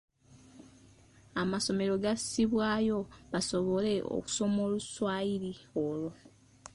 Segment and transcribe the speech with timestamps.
[1.41, 2.99] Amasomero gassibwayo
[3.31, 5.53] basobole okusoma Oluswayiri
[5.85, 6.11] olwo.